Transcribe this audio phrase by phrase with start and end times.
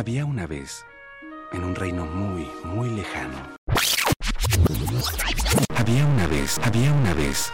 [0.00, 0.86] Había una vez,
[1.52, 3.36] en un reino muy, muy lejano.
[5.76, 7.52] Había una vez, había una vez.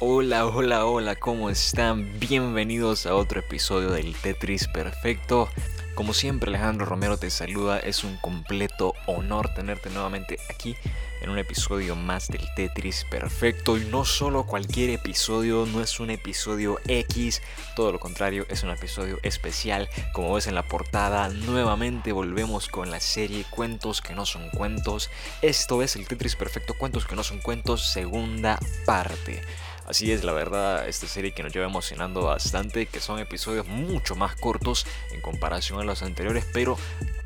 [0.00, 2.18] Hola, hola, hola, ¿cómo están?
[2.18, 5.50] Bienvenidos a otro episodio del Tetris Perfecto.
[5.94, 7.80] Como siempre, Alejandro Romero te saluda.
[7.80, 10.74] Es un completo honor tenerte nuevamente aquí
[11.22, 13.78] en un episodio más del Tetris Perfecto.
[13.78, 17.40] Y no solo cualquier episodio, no es un episodio X,
[17.76, 19.88] todo lo contrario, es un episodio especial.
[20.12, 25.10] Como ves en la portada, nuevamente volvemos con la serie Cuentos que no son cuentos.
[25.40, 29.42] Esto es el Tetris Perfecto, Cuentos que no son cuentos, segunda parte.
[29.86, 34.14] Así es, la verdad, esta serie que nos lleva emocionando bastante, que son episodios mucho
[34.14, 36.78] más cortos en comparación a los anteriores, pero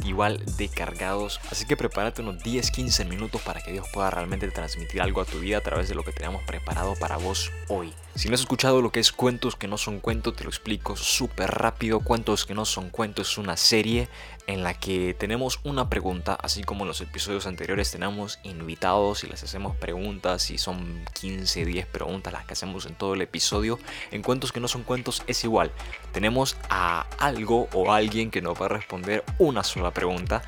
[0.04, 1.40] igual de cargados.
[1.50, 5.40] Así que prepárate unos 10-15 minutos para que Dios pueda realmente transmitir algo a tu
[5.40, 7.92] vida a través de lo que tenemos preparado para vos hoy.
[8.14, 10.96] Si no has escuchado lo que es cuentos que no son cuentos, te lo explico
[10.96, 12.00] súper rápido.
[12.00, 14.08] Cuentos que no son cuentos es una serie
[14.46, 19.26] en la que tenemos una pregunta, así como en los episodios anteriores tenemos invitados y
[19.26, 23.78] les hacemos preguntas y son 15, 10 preguntas las que hacemos en todo el episodio.
[24.10, 25.70] En cuentos que no son cuentos es igual.
[26.12, 30.42] Tenemos a algo o alguien que nos va a responder una sola pregunta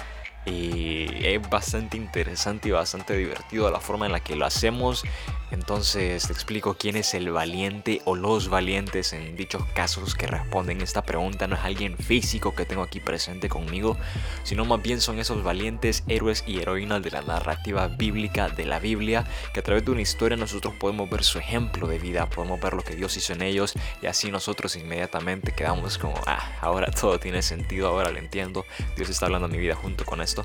[0.49, 5.05] y es bastante interesante y bastante divertido la forma en la que lo hacemos.
[5.51, 10.83] Entonces te explico quién es el valiente o los valientes en dichos casos que responden
[10.83, 11.47] esta pregunta.
[11.47, 13.97] No es alguien físico que tengo aquí presente conmigo,
[14.43, 18.79] sino más bien son esos valientes héroes y heroínas de la narrativa bíblica de la
[18.79, 22.61] Biblia, que a través de una historia nosotros podemos ver su ejemplo de vida, podemos
[22.61, 26.91] ver lo que Dios hizo en ellos y así nosotros inmediatamente quedamos como, ah, ahora
[26.91, 30.38] todo tiene sentido, ahora lo entiendo, Dios está hablando a mi vida junto con esto.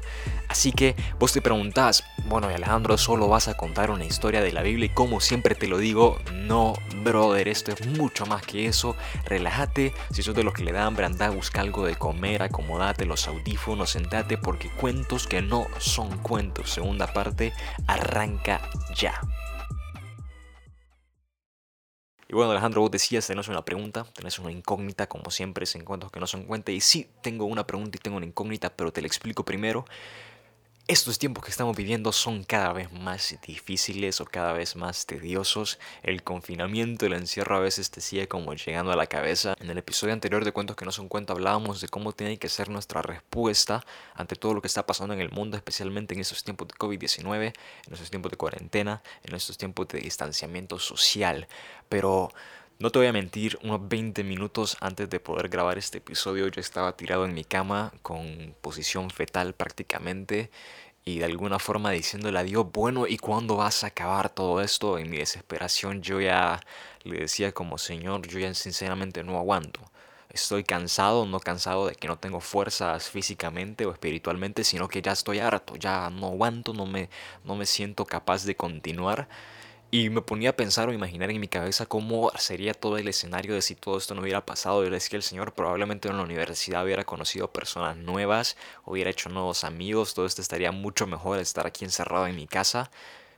[0.48, 4.62] Así que vos te preguntás, bueno, Alejandro, solo vas a contar una historia de la
[4.62, 8.96] Biblia y como siempre te lo digo, no, brother, esto es mucho más que eso.
[9.26, 13.06] Relájate, si sos de los que le da hambre, anda, busca algo de comer, acomodate
[13.06, 16.72] los audífonos, sentate, porque cuentos que no son cuentos.
[16.72, 17.54] Segunda parte,
[17.88, 18.62] arranca
[18.96, 19.20] ya.
[22.34, 26.12] Y bueno, Alejandro, vos decías, tenés una pregunta, tenés una incógnita, como siempre, en cuentos
[26.12, 26.74] que no son cuentos.
[26.74, 29.86] Y sí, tengo una pregunta y tengo una incógnita, pero te la explico primero.
[30.86, 35.80] Estos tiempos que estamos viviendo son cada vez más difíciles o cada vez más tediosos.
[36.02, 39.56] El confinamiento, el encierro a veces te sigue como llegando a la cabeza.
[39.62, 42.50] En el episodio anterior de Cuentos que no son cuentos hablábamos de cómo tiene que
[42.50, 46.44] ser nuestra respuesta ante todo lo que está pasando en el mundo, especialmente en estos
[46.44, 47.54] tiempos de COVID-19,
[47.88, 51.48] en estos tiempos de cuarentena, en estos tiempos de distanciamiento social.
[51.88, 52.30] Pero
[52.80, 56.60] no te voy a mentir, unos 20 minutos antes de poder grabar este episodio yo
[56.60, 60.52] estaba tirado en mi cama con posición fetal prácticamente
[61.06, 64.98] y de alguna forma diciéndole a Dios, bueno, ¿y cuándo vas a acabar todo esto?
[64.98, 66.62] En mi desesperación yo ya
[67.04, 69.82] le decía como Señor, yo ya sinceramente no aguanto.
[70.30, 75.12] Estoy cansado, no cansado de que no tengo fuerzas físicamente o espiritualmente, sino que ya
[75.12, 77.10] estoy harto, ya no aguanto, no me,
[77.44, 79.28] no me siento capaz de continuar.
[79.94, 83.54] Y me ponía a pensar o imaginar en mi cabeza cómo sería todo el escenario
[83.54, 84.84] de si todo esto no hubiera pasado.
[84.84, 89.30] Le decía que el Señor probablemente en la universidad hubiera conocido personas nuevas, hubiera hecho
[89.30, 92.90] nuevos amigos, todo esto estaría mucho mejor estar aquí encerrado en mi casa.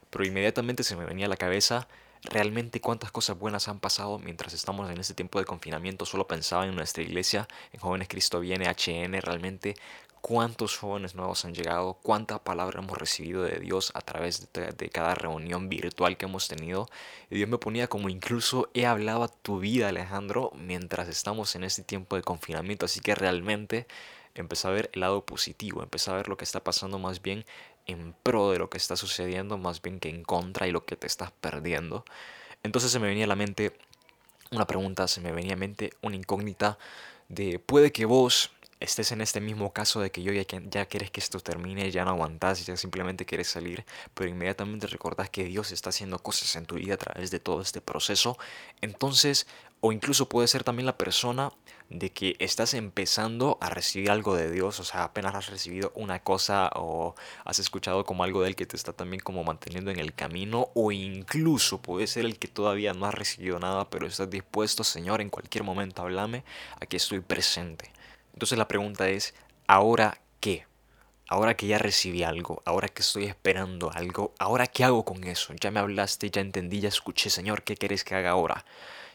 [0.09, 1.89] Pero inmediatamente se me venía a la cabeza
[2.21, 6.05] realmente cuántas cosas buenas han pasado mientras estamos en este tiempo de confinamiento.
[6.05, 9.75] Solo pensaba en nuestra iglesia, en Jóvenes Cristo Viene, HN, realmente
[10.25, 15.13] cuántos jóvenes nuevos han llegado, cuánta palabra hemos recibido de Dios a través de, cada
[15.13, 16.89] reunión virtual que hemos tenido.
[17.29, 21.83] Y Dios me ponía como incluso he hablado tu vida, Alejandro, mientras estamos en este
[21.83, 22.87] tiempo de confinamiento.
[22.87, 23.85] Así que realmente
[24.33, 27.45] empecé a ver el lado positivo, empecé a ver lo que está pasando más bien
[27.85, 30.95] en pro de lo que está sucediendo, más bien que en contra y lo que
[30.95, 32.03] te estás perdiendo.
[32.63, 33.77] Entonces se me venía a la mente
[34.49, 36.79] una pregunta, se me venía a la mente una incógnita
[37.29, 41.11] de puede que vos estés en este mismo caso de que yo ya, ya quieres
[41.11, 45.71] que esto termine, ya no aguantas, ya simplemente quieres salir, pero inmediatamente recordás que Dios
[45.71, 48.37] está haciendo cosas en tu vida a través de todo este proceso,
[48.81, 49.47] entonces,
[49.81, 51.51] o incluso puede ser también la persona
[51.89, 56.19] de que estás empezando a recibir algo de Dios, o sea, apenas has recibido una
[56.23, 59.99] cosa o has escuchado como algo de Él que te está también como manteniendo en
[59.99, 64.29] el camino, o incluso puede ser el que todavía no has recibido nada, pero estás
[64.29, 66.43] dispuesto, Señor, en cualquier momento háblame,
[66.79, 67.94] aquí estoy presente.
[68.35, 69.33] Entonces la pregunta es,
[69.65, 70.65] ¿ahora qué?
[71.29, 75.53] Ahora que ya recibí algo, ahora que estoy esperando algo, ¿ahora qué hago con eso?
[75.53, 78.65] Ya me hablaste, ya entendí, ya escuché, Señor, ¿qué quieres que haga ahora?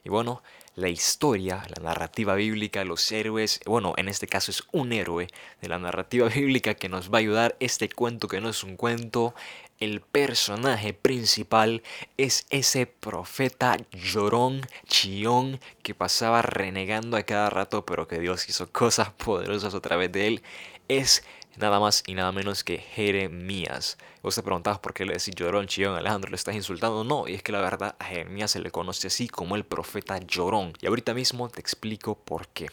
[0.04, 0.42] Y bueno,
[0.74, 5.28] la historia, la narrativa bíblica, los héroes, bueno, en este caso es un héroe
[5.60, 8.76] de la narrativa bíblica que nos va a ayudar este cuento que no es un
[8.76, 9.34] cuento,
[9.80, 11.82] el personaje principal
[12.18, 18.70] es ese profeta llorón, chillón, que pasaba renegando a cada rato, pero que Dios hizo
[18.70, 20.42] cosas poderosas a través de él.
[20.88, 21.24] Es
[21.56, 23.96] nada más y nada menos que Jeremías.
[24.22, 27.02] Vos te preguntabas por qué le decís llorón, chillón, Alejandro, le estás insultando.
[27.02, 30.18] No, y es que la verdad a Jeremías se le conoce así como el profeta
[30.18, 30.74] llorón.
[30.82, 32.68] Y ahorita mismo te explico por qué.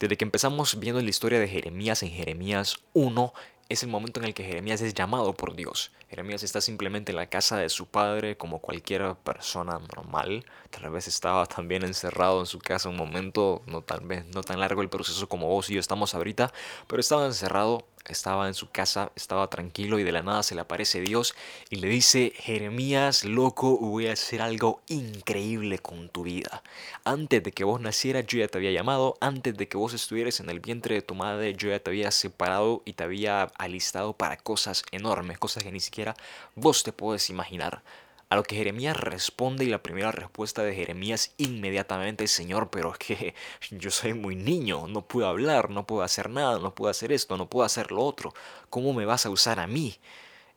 [0.00, 3.32] Desde que empezamos viendo la historia de Jeremías en Jeremías 1,
[3.68, 5.92] es el momento en el que Jeremías es llamado por Dios.
[6.08, 10.46] Jeremías está simplemente en la casa de su padre como cualquier persona normal.
[10.70, 14.60] Tal vez estaba también encerrado en su casa un momento, no tal vez no tan
[14.60, 16.50] largo el proceso como vos y yo estamos ahorita,
[16.86, 20.60] pero estaba encerrado estaba en su casa, estaba tranquilo y de la nada se le
[20.60, 21.34] aparece Dios
[21.70, 26.62] y le dice, Jeremías, loco, voy a hacer algo increíble con tu vida.
[27.04, 30.40] Antes de que vos nacieras yo ya te había llamado, antes de que vos estuvieras
[30.40, 34.12] en el vientre de tu madre yo ya te había separado y te había alistado
[34.12, 36.14] para cosas enormes, cosas que ni siquiera
[36.54, 37.82] vos te puedes imaginar.
[38.30, 42.92] A lo que Jeremías responde y la primera respuesta de Jeremías inmediatamente es, Señor, pero
[42.92, 43.34] es que
[43.70, 47.36] yo soy muy niño, no puedo hablar, no puedo hacer nada, no puedo hacer esto,
[47.36, 48.34] no puedo hacer lo otro.
[48.70, 49.98] ¿Cómo me vas a usar a mí?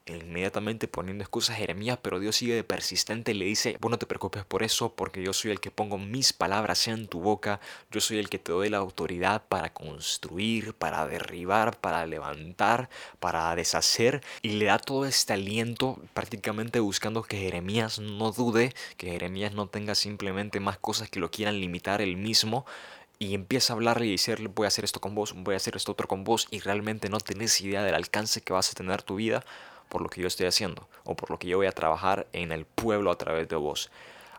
[0.05, 3.99] Inmediatamente poniendo excusas a Jeremías, pero Dios sigue de persistente y le dice, vos no
[3.99, 7.59] te preocupes por eso, porque yo soy el que pongo mis palabras en tu boca,
[7.91, 12.89] yo soy el que te doy la autoridad para construir, para derribar, para levantar,
[13.19, 19.11] para deshacer, y le da todo este aliento prácticamente buscando que Jeremías no dude, que
[19.11, 22.65] Jeremías no tenga simplemente más cosas que lo quieran limitar él mismo,
[23.19, 25.75] y empieza a hablarle y decirle voy a hacer esto con vos, voy a hacer
[25.75, 29.03] esto otro con vos y realmente no tenés idea del alcance que vas a tener
[29.03, 29.45] tu vida
[29.91, 32.53] por lo que yo estoy haciendo o por lo que yo voy a trabajar en
[32.53, 33.91] el pueblo a través de vos.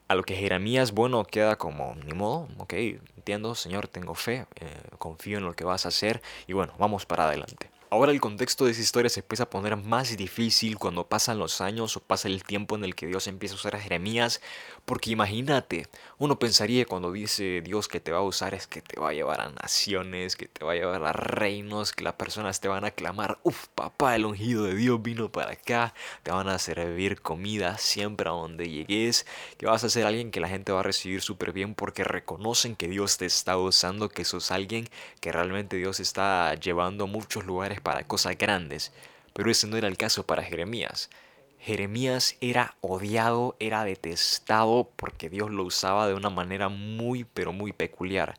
[0.08, 2.72] A lo que Jeremías, bueno, queda como, ni modo, ok,
[3.16, 4.66] entiendo, Señor, tengo fe, eh,
[4.98, 7.71] confío en lo que vas a hacer y bueno, vamos para adelante.
[7.92, 11.60] Ahora el contexto de esa historia se empieza a poner más difícil cuando pasan los
[11.60, 14.40] años o pasa el tiempo en el que Dios empieza a usar a Jeremías,
[14.86, 18.98] porque imagínate, uno pensaría cuando dice Dios que te va a usar es que te
[18.98, 22.60] va a llevar a naciones, que te va a llevar a reinos, que las personas
[22.60, 25.92] te van a clamar, uff, papá, el ungido de Dios vino para acá,
[26.22, 29.26] te van a servir comida siempre a donde llegues,
[29.58, 32.74] que vas a ser alguien que la gente va a recibir súper bien porque reconocen
[32.74, 34.88] que Dios te está usando, que sos alguien
[35.20, 38.92] que realmente Dios está llevando a muchos lugares para cosas grandes,
[39.32, 41.10] pero ese no era el caso para Jeremías.
[41.58, 47.72] Jeremías era odiado, era detestado porque Dios lo usaba de una manera muy pero muy
[47.72, 48.34] peculiar.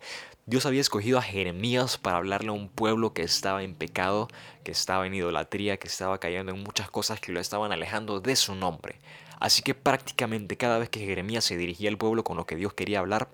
[0.45, 4.28] Dios había escogido a Jeremías para hablarle a un pueblo que estaba en pecado,
[4.66, 8.36] que estaba en idolatría, que estaba cayendo en muchas cosas que lo estaban alejando de
[8.36, 9.00] su nombre.
[9.39, 12.74] Así que prácticamente cada vez que Jeremías se dirigía al pueblo con lo que Dios
[12.74, 13.30] quería hablar,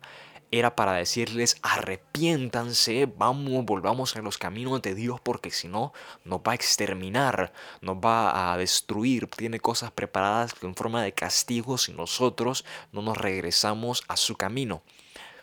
[0.52, 5.94] era para decirles arrepiéntanse, vamos, volvamos a los caminos de Dios porque si no
[6.26, 11.78] nos va a exterminar, nos va a destruir, tiene cosas preparadas en forma de castigo
[11.78, 14.82] si nosotros no nos regresamos a su camino.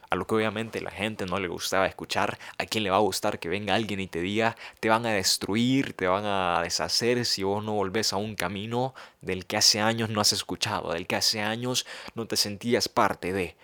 [0.09, 3.01] A lo que obviamente la gente no le gustaba escuchar, a quién le va a
[3.01, 7.25] gustar que venga alguien y te diga, te van a destruir, te van a deshacer
[7.25, 11.09] si vos no volvés a un camino del que hace años no has escuchado, del
[11.09, 13.57] que hace años no te sentías parte de.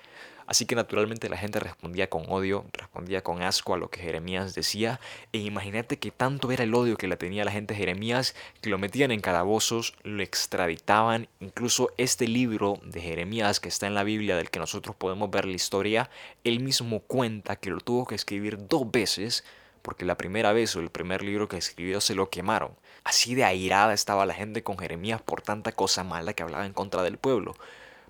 [0.47, 4.55] Así que naturalmente la gente respondía con odio, respondía con asco a lo que Jeremías
[4.55, 5.01] decía,
[5.33, 8.71] e imagínate que tanto era el odio que le tenía la gente a Jeremías que
[8.71, 14.05] lo metían en calabozos, lo extraditaban, incluso este libro de Jeremías que está en la
[14.05, 16.11] Biblia del que nosotros podemos ver la historia,
[16.45, 19.45] él mismo cuenta que lo tuvo que escribir dos veces
[19.83, 22.77] porque la primera vez o el primer libro que escribió se lo quemaron.
[23.05, 26.73] Así de airada estaba la gente con Jeremías por tanta cosa mala que hablaba en
[26.73, 27.55] contra del pueblo.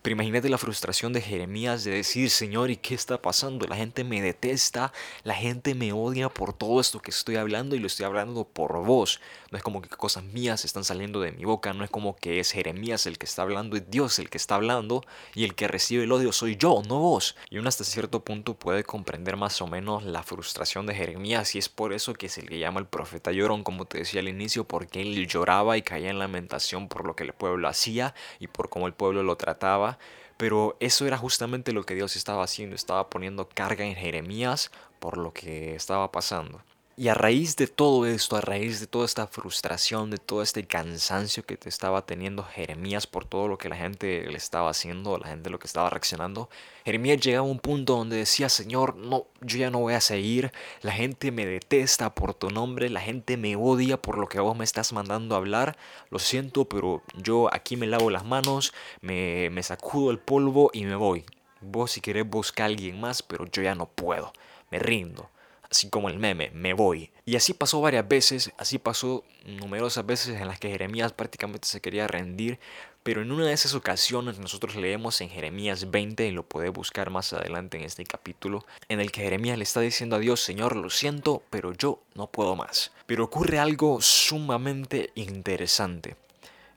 [0.02, 3.68] Pero imagínate la frustración de Jeremías de decir, Señor, ¿y qué está pasando?
[3.68, 4.92] La gente me detesta,
[5.22, 8.84] la gente me odia por todo esto que estoy hablando y lo estoy hablando por
[8.84, 9.20] vos.
[9.52, 12.40] No es como que cosas mías están saliendo de mi boca, no es como que
[12.40, 15.02] es Jeremías el que está hablando, es Dios el que está hablando
[15.34, 17.36] y el que recibe el odio soy yo, no vos.
[17.50, 21.58] Y uno hasta cierto punto puede comprender más o menos la frustración de Jeremías y
[21.58, 24.64] es por eso que se le llama el profeta llorón, como te decía al inicio,
[24.64, 28.70] porque él lloraba y caía en lamentación por lo que el pueblo hacía y por
[28.70, 29.98] cómo el pueblo lo trataba
[30.38, 35.16] pero eso era justamente lo que Dios estaba haciendo, estaba poniendo carga en Jeremías por
[35.16, 36.62] lo que estaba pasando.
[37.02, 40.64] Y a raíz de todo esto, a raíz de toda esta frustración, de todo este
[40.68, 45.18] cansancio que te estaba teniendo Jeremías por todo lo que la gente le estaba haciendo,
[45.18, 46.48] la gente lo que estaba reaccionando,
[46.84, 50.52] Jeremías llegaba a un punto donde decía, Señor, no, yo ya no voy a seguir,
[50.82, 54.56] la gente me detesta por tu nombre, la gente me odia por lo que vos
[54.56, 55.76] me estás mandando a hablar,
[56.08, 60.84] lo siento, pero yo aquí me lavo las manos, me, me sacudo el polvo y
[60.84, 61.24] me voy.
[61.62, 64.32] Vos si querés buscar a alguien más, pero yo ya no puedo,
[64.70, 65.32] me rindo.
[65.72, 67.10] Así como el meme, me voy.
[67.24, 71.80] Y así pasó varias veces, así pasó numerosas veces en las que Jeremías prácticamente se
[71.80, 72.60] quería rendir,
[73.02, 77.08] pero en una de esas ocasiones nosotros leemos en Jeremías 20, y lo puede buscar
[77.08, 80.76] más adelante en este capítulo, en el que Jeremías le está diciendo a Dios, Señor,
[80.76, 82.92] lo siento, pero yo no puedo más.
[83.06, 86.16] Pero ocurre algo sumamente interesante.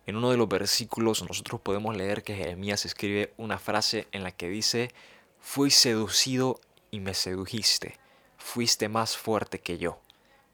[0.08, 4.32] En uno de los versículos nosotros podemos leer que Jeremías escribe una frase en la
[4.32, 4.92] que dice,
[5.42, 6.62] fui seducido
[6.92, 8.00] y me sedujiste,
[8.46, 10.00] fuiste más fuerte que yo.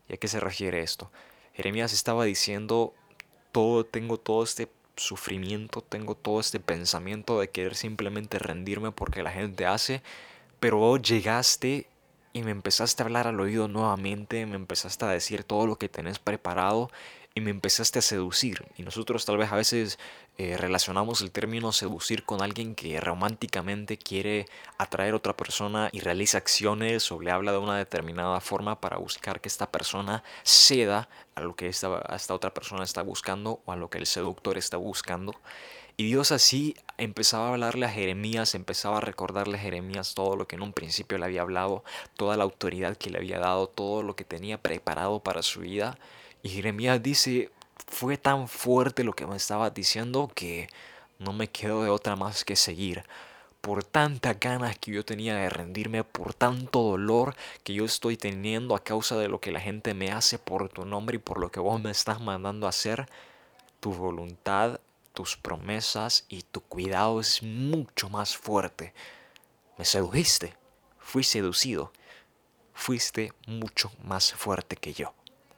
[0.07, 1.11] ¿Y a qué se refiere esto?
[1.53, 2.93] Jeremías estaba diciendo,
[3.51, 9.31] todo, tengo todo este sufrimiento, tengo todo este pensamiento de querer simplemente rendirme porque la
[9.31, 10.01] gente hace,
[10.61, 11.87] pero vos llegaste
[12.31, 15.89] y me empezaste a hablar al oído nuevamente, me empezaste a decir todo lo que
[15.89, 16.89] tenés preparado
[17.35, 18.65] y me empezaste a seducir.
[18.77, 19.99] Y nosotros tal vez a veces
[20.41, 24.47] eh, relacionamos el término seducir con alguien que románticamente quiere
[24.79, 28.97] atraer a otra persona y realiza acciones o le habla de una determinada forma para
[28.97, 33.71] buscar que esta persona ceda a lo que esta, esta otra persona está buscando o
[33.71, 35.35] a lo que el seductor está buscando.
[35.95, 40.47] Y Dios así empezaba a hablarle a Jeremías, empezaba a recordarle a Jeremías todo lo
[40.47, 41.83] que en un principio le había hablado,
[42.17, 45.99] toda la autoridad que le había dado, todo lo que tenía preparado para su vida.
[46.41, 47.51] Y Jeremías dice,
[47.87, 50.69] fue tan fuerte lo que me estaba diciendo que
[51.19, 53.03] no me quedó de otra más que seguir.
[53.61, 58.75] Por tantas ganas que yo tenía de rendirme, por tanto dolor que yo estoy teniendo
[58.75, 61.51] a causa de lo que la gente me hace por tu nombre y por lo
[61.51, 63.07] que vos me estás mandando a hacer,
[63.79, 64.79] tu voluntad,
[65.13, 68.93] tus promesas y tu cuidado es mucho más fuerte.
[69.77, 70.55] Me sedujiste,
[70.99, 71.91] fui seducido,
[72.73, 75.13] fuiste mucho más fuerte que yo.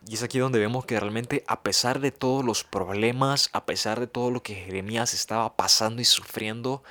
[0.07, 4.00] Y es aquí donde vemos que realmente a pesar de todos los problemas, a pesar
[4.00, 6.83] de todo lo que Jeremías estaba pasando y sufriendo,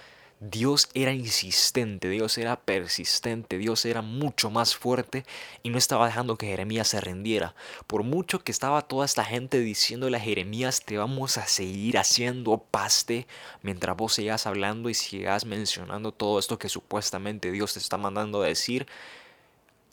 [0.44, 5.24] Dios era insistente, Dios era persistente, Dios era mucho más fuerte
[5.62, 7.54] y no estaba dejando que Jeremías se rindiera.
[7.86, 12.58] Por mucho que estaba toda esta gente diciéndole a Jeremías, te vamos a seguir haciendo
[12.58, 13.28] paste
[13.62, 18.42] mientras vos sigas hablando y sigas mencionando todo esto que supuestamente Dios te está mandando
[18.42, 18.88] a decir,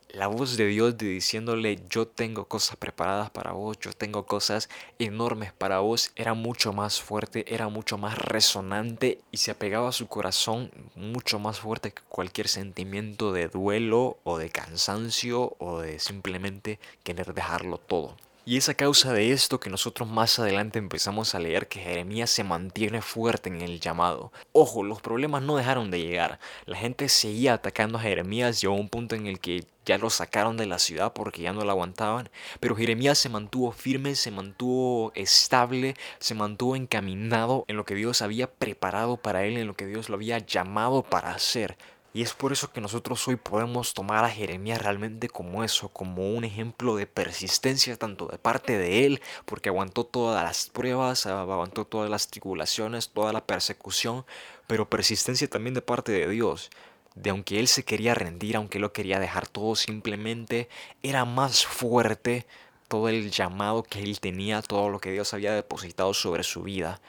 [0.09, 5.53] la voz de Dios diciéndole yo tengo cosas preparadas para vos, yo tengo cosas enormes
[5.53, 10.07] para vos, era mucho más fuerte, era mucho más resonante y se apegaba a su
[10.07, 16.79] corazón mucho más fuerte que cualquier sentimiento de duelo o de cansancio o de simplemente
[17.03, 18.15] querer dejarlo todo.
[18.49, 22.31] Y es a causa de esto que nosotros más adelante empezamos a leer que Jeremías
[22.31, 24.31] se mantiene fuerte en el llamado.
[24.53, 26.39] Ojo, los problemas no dejaron de llegar.
[26.65, 28.59] La gente seguía atacando a Jeremías.
[28.59, 31.63] Llegó un punto en el que ya lo sacaron de la ciudad porque ya no
[31.63, 32.31] lo aguantaban.
[32.59, 38.23] Pero Jeremías se mantuvo firme, se mantuvo estable, se mantuvo encaminado en lo que Dios
[38.23, 41.77] había preparado para él, en lo que Dios lo había llamado para hacer.
[42.11, 46.33] Y es por eso que nosotros hoy podemos tomar a Jeremías realmente como eso, como
[46.33, 51.85] un ejemplo de persistencia tanto de parte de él, porque aguantó todas las pruebas, aguantó
[51.85, 54.25] todas las tribulaciones, toda la persecución,
[54.65, 56.71] pero persistencia también de parte de Dios.
[57.13, 60.67] De aunque él se quería rendir, aunque lo quería dejar todo, simplemente
[61.03, 62.47] era más fuerte
[62.87, 67.01] todo el llamado que él tenía, todo lo que Dios había depositado sobre su vida,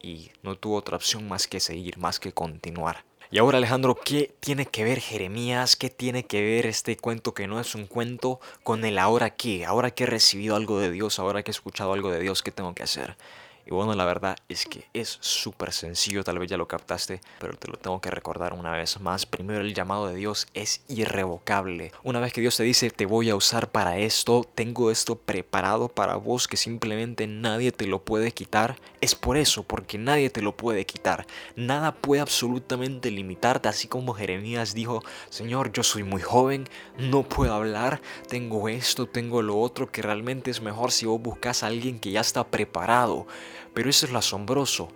[0.00, 3.04] y no tuvo otra opción más que seguir, más que continuar.
[3.36, 5.76] Y ahora Alejandro, ¿qué tiene que ver Jeremías?
[5.76, 9.66] ¿Qué tiene que ver este cuento que no es un cuento con el ahora qué?
[9.66, 12.50] Ahora que he recibido algo de Dios, ahora que he escuchado algo de Dios, ¿qué
[12.50, 13.18] tengo que hacer?
[13.66, 17.56] Y bueno, la verdad es que es súper sencillo, tal vez ya lo captaste, pero
[17.56, 19.26] te lo tengo que recordar una vez más.
[19.26, 21.90] Primero, el llamado de Dios es irrevocable.
[22.04, 25.88] Una vez que Dios te dice, te voy a usar para esto, tengo esto preparado
[25.88, 30.42] para vos, que simplemente nadie te lo puede quitar, es por eso, porque nadie te
[30.42, 31.26] lo puede quitar.
[31.56, 36.68] Nada puede absolutamente limitarte, así como Jeremías dijo, Señor, yo soy muy joven,
[36.98, 41.64] no puedo hablar, tengo esto, tengo lo otro, que realmente es mejor si vos buscas
[41.64, 43.26] a alguien que ya está preparado.
[43.74, 44.88] Pero eso es lo asombroso.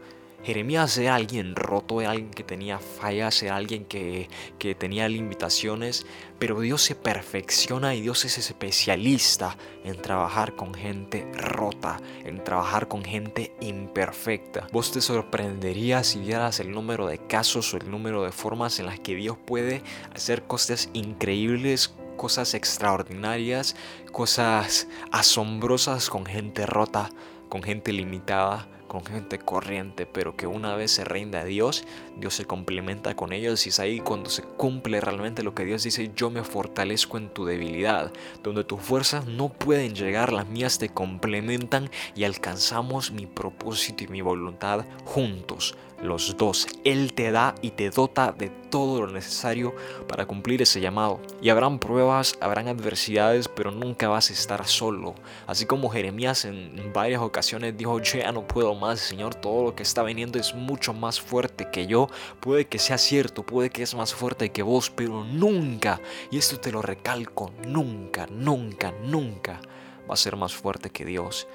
[0.43, 6.07] Jeremías era alguien roto, era alguien que tenía fallas, era alguien que, que, tenía limitaciones,
[6.39, 12.89] pero Dios se perfecciona y Dios es especialista en trabajar con gente rota, en trabajar
[12.89, 14.67] con gente imperfecta.
[14.73, 18.87] Vos te sorprenderías si vieras el número de casos o el número de formas en
[18.87, 19.83] las que Dios puede
[20.15, 23.77] hacer cosas increíbles cosas extraordinarias,
[24.13, 27.09] cosas asombrosas con gente rota,
[27.51, 31.85] con gente limitada, con gente corriente, pero que una vez se rinde a Dios,
[32.17, 35.85] Dios se complementa con ellos y es ahí cuando se cumple realmente lo que Dios
[35.85, 40.79] dice, yo me fortalezco en tu debilidad, donde tus fuerzas no pueden llegar, las mías
[40.79, 46.67] te complementan y alcanzamos mi propósito y mi voluntad juntos los dos.
[46.85, 49.75] Él te da y te dota de todo lo necesario
[50.09, 51.21] para cumplir ese llamado.
[51.43, 55.15] Y habrán pruebas, habrán adversidades, pero nunca vas a estar solo.
[55.47, 59.75] Así como Jeremías en varias ocasiones dijo, yo ya no puedo más, Señor, todo lo
[59.75, 62.09] que está viniendo es mucho más fuerte que yo.
[62.41, 66.59] Puede que sea cierto, puede que es más fuerte que vos, pero nunca, y esto
[66.59, 69.61] te lo recalco, nunca, nunca, nunca
[70.09, 71.47] va a ser más fuerte que Dios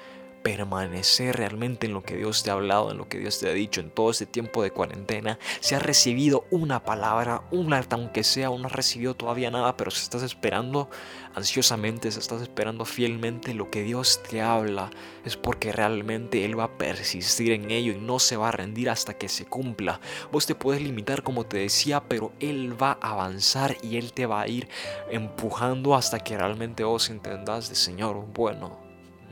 [0.42, 3.52] permanecer realmente en lo que Dios te ha hablado, en lo que Dios te ha
[3.52, 8.50] dicho en todo este tiempo de cuarentena, si has recibido una palabra, una aunque sea,
[8.50, 10.88] o no has recibido todavía nada, pero si estás esperando
[11.34, 14.90] ansiosamente, si estás esperando fielmente lo que Dios te habla,
[15.24, 18.90] es porque realmente Él va a persistir en ello y no se va a rendir
[18.90, 20.00] hasta que se cumpla.
[20.32, 24.26] Vos te puedes limitar como te decía, pero Él va a avanzar y Él te
[24.26, 24.68] va a ir
[25.10, 28.85] empujando hasta que realmente vos entendas de Señor, bueno,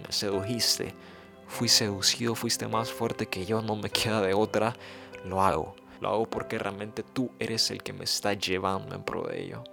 [0.07, 0.95] me sedujiste,
[1.47, 4.77] fui seducido, fuiste más fuerte que yo, no me queda de otra,
[5.25, 5.75] lo hago.
[6.01, 9.65] Lo hago porque realmente tú eres el que me está llevando en pro de ello.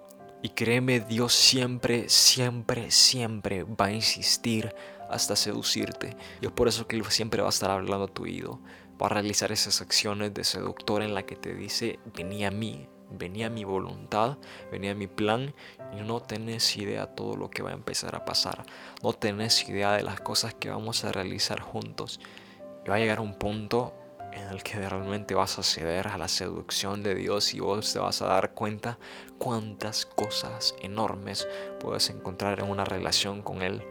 [0.44, 4.74] Y créeme, Dios siempre, siempre, siempre va a insistir
[5.10, 6.16] hasta seducirte.
[6.42, 8.60] Y es por eso que siempre va a estar hablando a tu oído.
[9.02, 12.88] Va a realizar esas acciones de seductor en la que te dice, vení a mí,
[13.12, 14.38] venía mi voluntad,
[14.72, 15.54] venía mi plan
[15.98, 18.66] y no tenés idea de todo lo que va a empezar a pasar.
[19.04, 22.20] No tenés idea de las cosas que vamos a realizar juntos.
[22.86, 23.94] Y va a llegar un punto
[24.34, 28.00] en el que realmente vas a ceder a la seducción de Dios y vos te
[28.00, 28.98] vas a dar cuenta
[29.38, 31.48] cuántas cosas enormes
[31.80, 33.84] puedes encontrar en una relación con Él.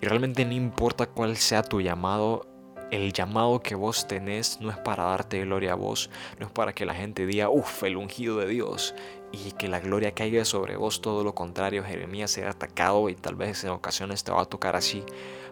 [0.00, 2.46] Y realmente no importa cuál sea tu llamado,
[2.90, 6.72] el llamado que vos tenés no es para darte gloria a vos, no es para
[6.72, 8.94] que la gente diga, uff, el ungido de Dios,
[9.32, 13.34] y que la gloria caiga sobre vos, todo lo contrario, Jeremías será atacado y tal
[13.34, 15.04] vez en ocasiones te va a tocar así,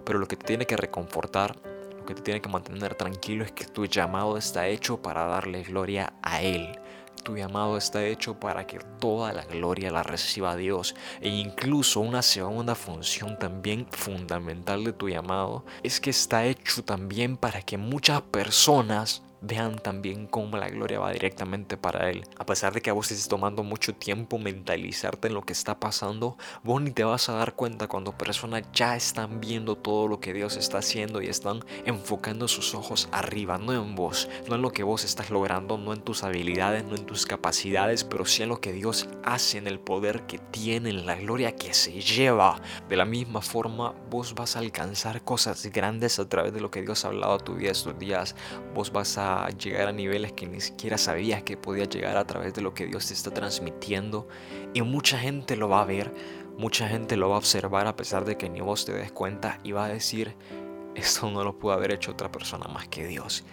[0.04, 1.56] pero lo que te tiene que reconfortar,
[1.98, 5.62] lo que te tiene que mantener tranquilo es que tu llamado está hecho para darle
[5.62, 6.78] gloria a Él
[7.22, 10.94] tu llamado está hecho para que toda la gloria la reciba Dios.
[11.20, 17.36] E incluso una segunda función también fundamental de tu llamado es que está hecho también
[17.36, 22.24] para que muchas personas vean también cómo la gloria va directamente para Él.
[22.38, 25.78] A pesar de que a vos estés tomando mucho tiempo mentalizarte en lo que está
[25.78, 30.20] pasando, vos ni te vas a dar cuenta cuando personas ya están viendo todo lo
[30.20, 34.62] que Dios está haciendo y están enfocando sus ojos arriba, no en vos, no en
[34.62, 38.42] lo que vos estás logrando, no en tus habilidades, no en tus capacidades, pero sí
[38.42, 42.00] en lo que Dios hace, en el poder que tiene, en la gloria que se
[42.00, 42.60] lleva.
[42.88, 46.82] De la misma forma, vos vas a alcanzar cosas grandes a través de lo que
[46.82, 48.34] Dios ha hablado a tu vida estos días.
[48.74, 49.25] Vos vas a
[49.58, 52.86] llegar a niveles que ni siquiera sabías que podías llegar a través de lo que
[52.86, 54.28] Dios te está transmitiendo.
[54.74, 56.12] Y mucha gente lo va a ver,
[56.58, 59.58] mucha gente lo va a observar a pesar de que ni vos te des cuenta
[59.64, 60.34] y va a decir,
[60.94, 63.44] esto no lo pudo haber hecho otra persona más que Dios.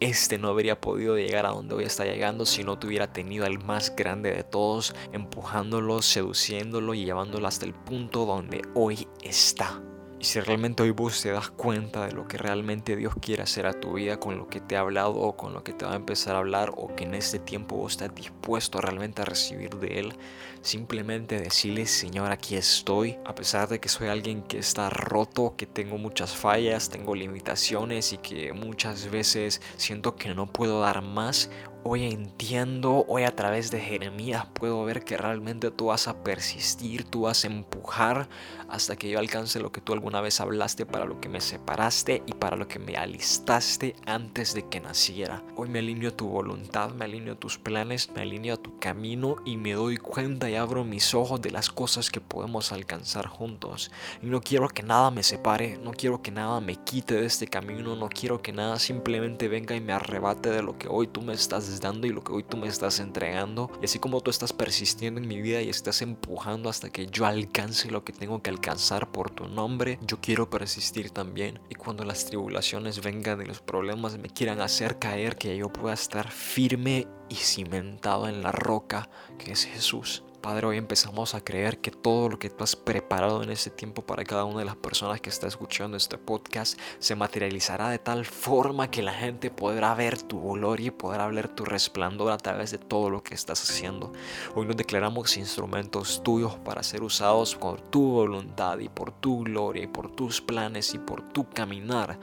[0.00, 3.62] Este no habría podido llegar a donde hoy está llegando si no tuviera tenido al
[3.64, 9.80] más grande de todos, empujándolo, seduciéndolo y llevándolo hasta el punto donde hoy está.
[10.24, 13.66] Y si realmente hoy vos te das cuenta de lo que realmente Dios quiere hacer
[13.66, 15.92] a tu vida con lo que te ha hablado o con lo que te va
[15.92, 19.76] a empezar a hablar o que en este tiempo vos estás dispuesto realmente a recibir
[19.76, 20.14] de Él,
[20.62, 25.66] simplemente decirle, Señor, aquí estoy, a pesar de que soy alguien que está roto, que
[25.66, 31.50] tengo muchas fallas, tengo limitaciones y que muchas veces siento que no puedo dar más
[31.86, 37.04] Hoy entiendo, hoy a través de Jeremías puedo ver que realmente tú vas a persistir,
[37.04, 38.26] tú vas a empujar
[38.70, 42.22] hasta que yo alcance lo que tú alguna vez hablaste, para lo que me separaste
[42.26, 45.42] y para lo que me alistaste antes de que naciera.
[45.56, 48.78] Hoy me alineo a tu voluntad, me alineo a tus planes, me alineo a tu
[48.78, 53.26] camino y me doy cuenta y abro mis ojos de las cosas que podemos alcanzar
[53.26, 53.90] juntos.
[54.22, 57.46] Y no quiero que nada me separe, no quiero que nada me quite de este
[57.46, 61.20] camino, no quiero que nada simplemente venga y me arrebate de lo que hoy tú
[61.20, 63.70] me estás dando y lo que hoy tú me estás entregando.
[63.80, 67.26] Y así como tú estás persistiendo en mi vida y estás empujando hasta que yo
[67.26, 71.60] alcance lo que tengo que alcanzar por tu nombre, yo quiero persistir también.
[71.68, 75.94] Y cuando las tribulaciones vengan y los problemas me quieran hacer caer, que yo pueda
[75.94, 79.08] estar firme y cimentado en la roca
[79.38, 80.24] que es Jesús.
[80.44, 84.02] Padre, hoy empezamos a creer que todo lo que tú has preparado en este tiempo
[84.02, 88.26] para cada una de las personas que está escuchando este podcast se materializará de tal
[88.26, 92.70] forma que la gente podrá ver tu gloria y podrá ver tu resplandor a través
[92.72, 94.12] de todo lo que estás haciendo.
[94.54, 99.84] Hoy nos declaramos instrumentos tuyos para ser usados por tu voluntad y por tu gloria
[99.84, 102.18] y por tus planes y por tu caminar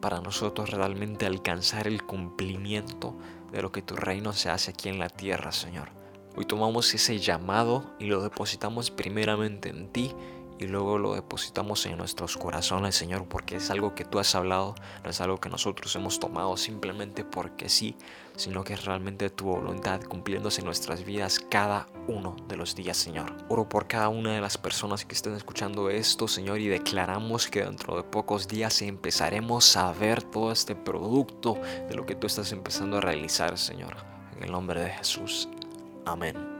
[0.00, 3.16] para nosotros realmente alcanzar el cumplimiento
[3.50, 5.99] de lo que tu reino se hace aquí en la tierra, Señor.
[6.36, 10.14] Hoy tomamos ese llamado y lo depositamos primeramente en ti
[10.60, 14.74] y luego lo depositamos en nuestros corazones, Señor, porque es algo que tú has hablado,
[15.02, 17.96] no es algo que nosotros hemos tomado simplemente porque sí,
[18.36, 22.98] sino que es realmente tu voluntad cumpliéndose en nuestras vidas cada uno de los días,
[22.98, 23.34] Señor.
[23.48, 27.64] Oro por cada una de las personas que estén escuchando esto, Señor, y declaramos que
[27.64, 31.54] dentro de pocos días empezaremos a ver todo este producto
[31.88, 33.96] de lo que tú estás empezando a realizar, Señor.
[34.36, 35.48] En el nombre de Jesús.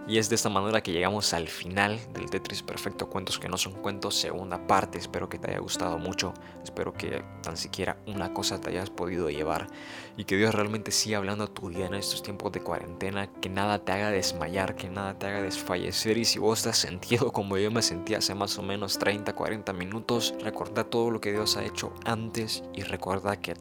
[0.06, 3.56] Y es de esta manera que llegamos al final del Tetris Perfecto Cuentos que no
[3.56, 4.98] son cuentos, segunda parte.
[4.98, 6.34] Espero que te haya gustado mucho.
[6.64, 9.68] Espero que tan siquiera una cosa te hayas podido llevar.
[10.16, 13.32] Y que Dios realmente siga hablando a tu vida en estos tiempos de cuarentena.
[13.40, 16.18] Que nada te haga desmayar, que nada te haga desfallecer.
[16.18, 19.32] Y si vos te has sentido como yo me sentí hace más o menos 30,
[19.32, 23.54] 40 minutos, recuerda todo lo que Dios ha hecho antes y recuerda que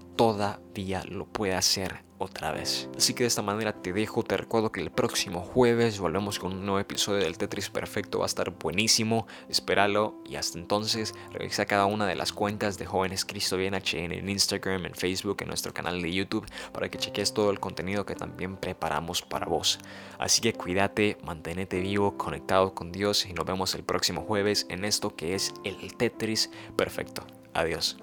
[0.79, 2.89] todavía lo puede hacer otra vez.
[2.97, 6.51] Así que de esta manera te dejo, te recuerdo que el próximo jueves volvemos con
[6.51, 11.65] un nuevo episodio del Tetris Perfecto, va a estar buenísimo, espéralo y hasta entonces revisa
[11.65, 15.73] cada una de las cuentas de Jóvenes Cristo Bien en Instagram, en Facebook, en nuestro
[15.73, 19.79] canal de YouTube para que cheques todo el contenido que también preparamos para vos.
[20.17, 24.83] Así que cuídate, manténete vivo, conectado con Dios y nos vemos el próximo jueves en
[24.83, 27.25] esto que es el Tetris Perfecto.
[27.53, 27.97] Adiós.